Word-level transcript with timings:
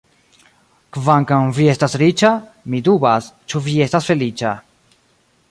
Kvankam 0.95 1.51
vi 1.57 1.67
estas 1.73 1.97
riĉa, 2.03 2.33
mi 2.75 2.81
dubas, 2.89 3.29
ĉu 3.53 3.63
vi 3.69 3.79
estas 3.89 4.11
feliĉa. 4.13 4.57